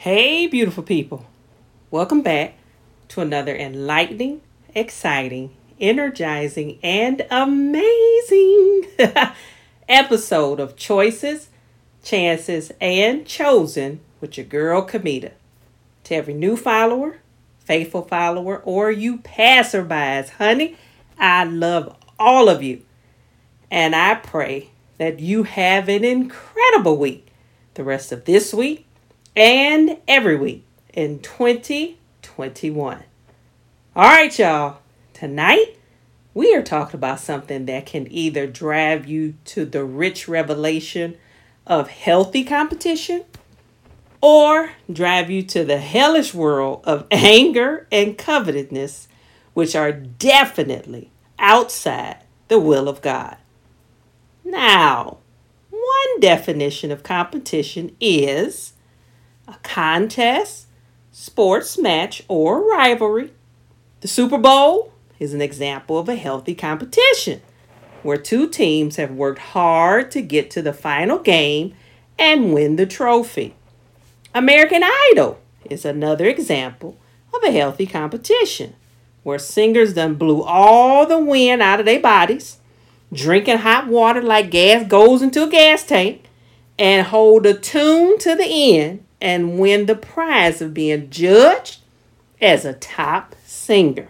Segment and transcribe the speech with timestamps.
[0.00, 1.26] Hey, beautiful people.
[1.90, 2.54] Welcome back
[3.08, 4.40] to another enlightening,
[4.74, 8.86] exciting, energizing, and amazing
[9.90, 11.50] episode of Choices,
[12.02, 15.32] Chances, and Chosen with your girl, Kamita.
[16.04, 17.18] To every new follower,
[17.58, 20.78] faithful follower, or you passerbys, honey,
[21.18, 22.80] I love all of you.
[23.70, 27.26] And I pray that you have an incredible week
[27.74, 28.86] the rest of this week
[29.36, 33.04] and every week in 2021.
[33.96, 34.78] All right, y'all.
[35.12, 35.76] Tonight,
[36.32, 41.16] we are talking about something that can either drive you to the rich revelation
[41.66, 43.24] of healthy competition
[44.20, 49.08] or drive you to the hellish world of anger and covetousness,
[49.54, 52.18] which are definitely outside
[52.48, 53.36] the will of God.
[54.44, 55.18] Now,
[55.70, 58.72] one definition of competition is
[59.50, 60.66] a contest,
[61.10, 63.32] sports match, or rivalry.
[64.00, 67.42] The Super Bowl is an example of a healthy competition
[68.02, 71.74] where two teams have worked hard to get to the final game
[72.18, 73.54] and win the trophy.
[74.34, 76.96] American Idol is another example
[77.34, 78.74] of a healthy competition
[79.22, 82.58] where singers done blew all the wind out of their bodies,
[83.12, 86.24] drinking hot water like gas goes into a gas tank,
[86.78, 91.80] and hold a tune to the end and win the prize of being judged
[92.40, 94.08] as a top singer.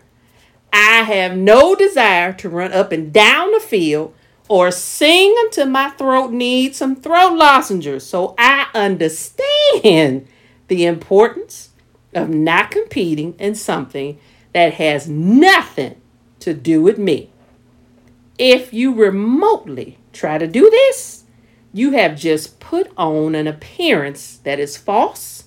[0.73, 4.15] I have no desire to run up and down the field
[4.49, 8.07] or sing until my throat needs some throat lozenges.
[8.07, 10.27] So I understand
[10.69, 11.71] the importance
[12.15, 14.19] of not competing in something
[14.53, 16.01] that has nothing
[16.41, 17.31] to do with me.
[18.39, 21.25] If you remotely try to do this,
[21.73, 25.45] you have just put on an appearance that is false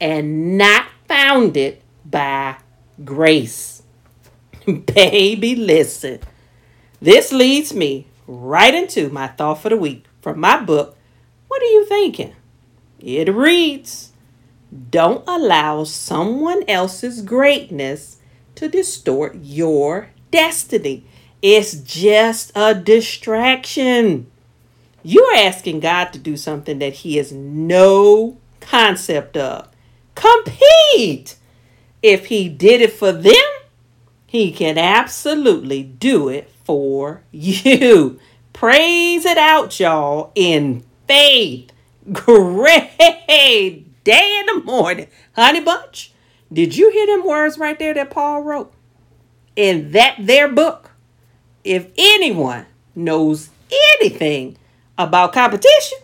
[0.00, 2.56] and not founded by
[3.04, 3.82] grace.
[4.66, 6.20] Baby, listen.
[7.00, 10.96] This leads me right into my thought for the week from my book,
[11.48, 12.34] What Are You Thinking?
[12.98, 14.12] It reads
[14.90, 18.18] Don't allow someone else's greatness
[18.54, 21.04] to distort your destiny.
[21.42, 24.30] It's just a distraction.
[25.06, 29.68] You are asking God to do something that He has no concept of.
[30.14, 31.36] Compete!
[32.02, 33.34] If He did it for them,
[34.26, 38.18] He can absolutely do it for you.
[38.54, 41.70] Praise it out, y'all, in faith.
[42.10, 42.96] Great
[44.04, 45.08] day in the morning.
[45.36, 46.12] Honey Bunch,
[46.50, 48.72] did you hear them words right there that Paul wrote?
[49.54, 50.92] In that their book,
[51.62, 52.64] if anyone
[52.94, 53.50] knows
[54.00, 54.56] anything
[54.98, 55.98] about competition,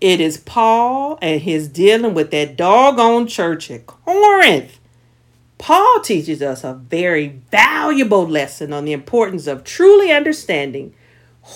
[0.00, 4.78] it is Paul and his dealing with that doggone church at Corinth.
[5.58, 10.94] Paul teaches us a very valuable lesson on the importance of truly understanding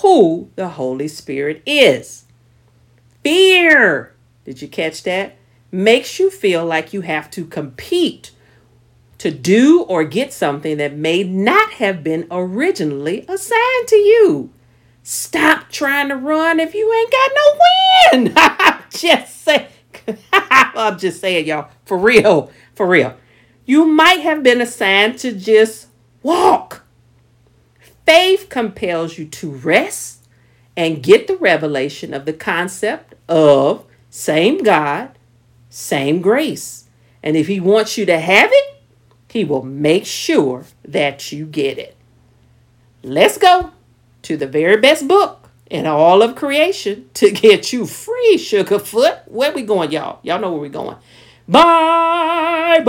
[0.03, 2.25] who the Holy Spirit is.
[3.23, 4.13] Fear,
[4.45, 5.37] did you catch that?
[5.73, 8.31] Makes you feel like you have to compete
[9.17, 14.51] to do or get something that may not have been originally assigned to you.
[15.07, 18.33] Stop trying to run if you ain't got no wind.
[18.39, 19.67] I'm just saying.
[20.33, 21.69] I'm just saying, y'all.
[21.85, 22.51] For real.
[22.75, 23.15] For real.
[23.67, 25.89] You might have been assigned to just
[26.23, 26.87] walk.
[28.07, 30.27] Faith compels you to rest
[30.75, 35.11] and get the revelation of the concept of same God,
[35.69, 36.89] same grace.
[37.23, 38.83] And if He wants you to have it,
[39.29, 41.95] He will make sure that you get it.
[43.03, 43.73] Let's go
[44.25, 49.29] to the very best book in all of creation to get you free, Sugarfoot.
[49.29, 50.21] Where we going, y'all?
[50.23, 50.97] Y'all know where we going.
[51.49, 52.89] Bible.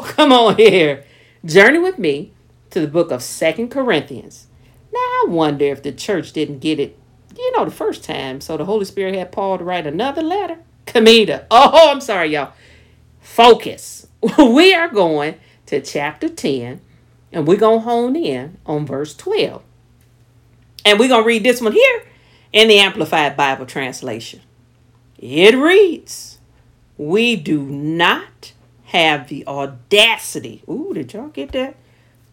[0.06, 1.04] Come on here.
[1.44, 2.32] Journey with me
[2.70, 4.46] to the book of Second Corinthians.
[4.92, 6.98] Now, I wonder if the church didn't get it,
[7.36, 8.40] you know, the first time.
[8.40, 10.58] So the Holy Spirit had Paul to write another letter.
[10.86, 11.44] Kamita.
[11.50, 12.52] Oh, I'm sorry, y'all.
[13.20, 14.06] Focus.
[14.38, 15.34] we are going
[15.66, 16.80] to chapter 10,
[17.32, 19.62] and we're going to hone in on verse 12.
[20.86, 22.04] And we're going to read this one here
[22.52, 24.40] in the Amplified Bible Translation.
[25.18, 26.38] It reads,
[26.96, 28.52] We do not
[28.84, 31.74] have the audacity, ooh, did y'all get that?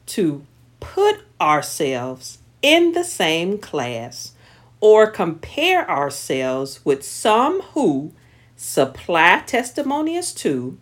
[0.06, 0.46] To
[0.80, 4.34] put ourselves in the same class
[4.80, 8.14] or compare ourselves with some who
[8.56, 10.78] supply testimonies to,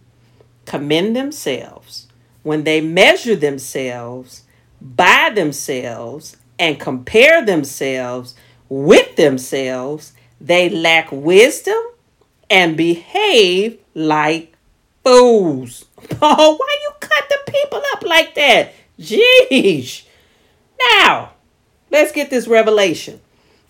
[0.66, 2.08] commend themselves,
[2.44, 4.44] when they measure themselves
[4.82, 8.36] by themselves and compare themselves
[8.70, 11.82] with themselves, they lack wisdom
[12.52, 14.54] and behave like
[15.04, 15.86] fools.
[16.24, 18.74] Oh, why you cut the people up like that?
[19.00, 20.04] Jeez.
[21.00, 21.32] Now,
[21.90, 23.22] let's get this revelation.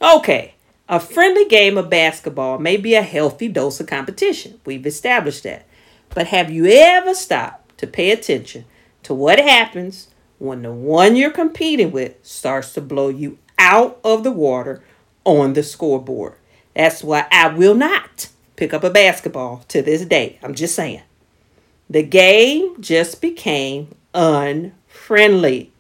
[0.01, 0.55] Okay,
[0.89, 4.59] a friendly game of basketball may be a healthy dose of competition.
[4.65, 5.65] We've established that.
[6.09, 8.65] But have you ever stopped to pay attention
[9.03, 10.07] to what happens
[10.41, 14.83] when the one you're competing with starts to blow you out of the water
[15.23, 16.33] on the scoreboard?
[16.75, 20.39] That's why I will not pick up a basketball to this day.
[20.41, 21.03] I'm just saying.
[21.91, 25.71] The game just became unfriendly.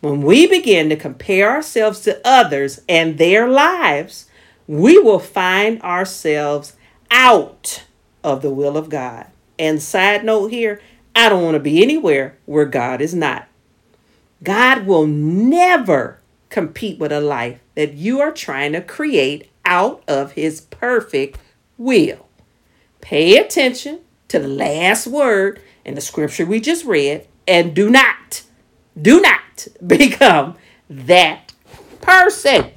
[0.00, 4.26] When we begin to compare ourselves to others and their lives,
[4.68, 6.76] we will find ourselves
[7.10, 7.82] out
[8.22, 9.26] of the will of God.
[9.58, 10.80] And side note here,
[11.16, 13.48] I don't want to be anywhere where God is not.
[14.42, 16.20] God will never
[16.50, 21.38] compete with a life that you are trying to create out of his perfect
[21.76, 22.26] will.
[23.00, 28.42] Pay attention to the last word in the scripture we just read and do not,
[29.00, 30.56] do not become
[30.88, 31.52] that
[32.00, 32.70] person.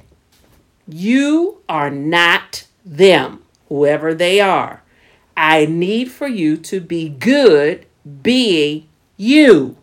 [0.88, 4.82] You are not them, whoever they are.
[5.36, 7.86] I need for you to be good
[8.22, 9.76] being you.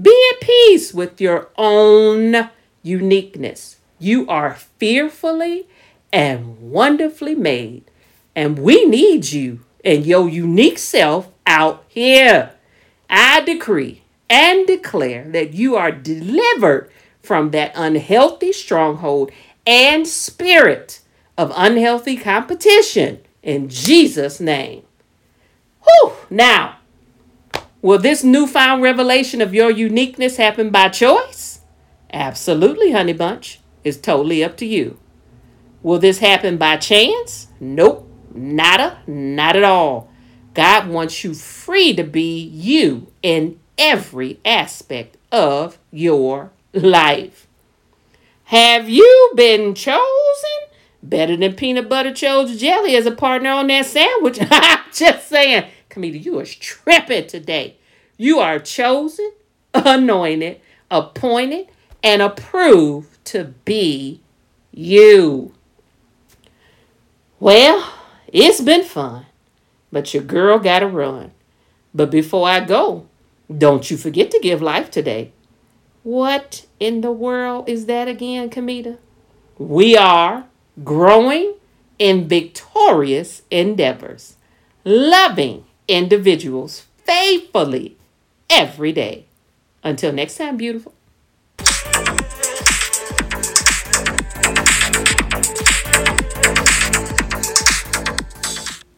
[0.00, 2.50] Be at peace with your own
[2.82, 3.78] uniqueness.
[3.98, 5.68] You are fearfully
[6.12, 7.84] and wonderfully made,
[8.34, 12.52] and we need you and your unique self out here.
[13.08, 16.90] I decree and declare that you are delivered
[17.22, 19.30] from that unhealthy stronghold
[19.66, 21.00] and spirit
[21.36, 24.82] of unhealthy competition in Jesus' name.
[25.82, 26.12] Whew!
[26.28, 26.76] Now,
[27.82, 31.60] will this newfound revelation of your uniqueness happen by choice?
[32.12, 33.60] Absolutely, honey bunch.
[33.84, 34.98] It's totally up to you.
[35.82, 37.48] Will this happen by chance?
[37.58, 38.06] Nope.
[38.32, 40.10] Nada, not at all.
[40.54, 47.46] God wants you free to be you in every aspect of your life.
[48.44, 50.00] Have you been chosen?
[51.02, 54.38] Better than peanut butter chose jelly as a partner on that sandwich.
[54.50, 55.70] I'm just saying.
[55.90, 57.76] Camita, you are tripping today.
[58.16, 59.32] You are chosen,
[59.74, 60.60] anointed,
[60.90, 61.66] appointed,
[62.02, 64.20] and approved to be
[64.72, 65.52] you.
[67.38, 67.92] Well,
[68.28, 69.26] it's been fun,
[69.90, 71.32] but your girl got to run.
[71.92, 73.06] But before I go,
[73.56, 75.32] don't you forget to give life today.
[76.02, 78.98] What in the world is that again, Camita?
[79.58, 80.46] We are
[80.84, 81.54] growing
[81.98, 84.36] in victorious endeavors,
[84.84, 87.96] loving individuals faithfully
[88.48, 89.26] every day.
[89.82, 90.94] Until next time, beautiful.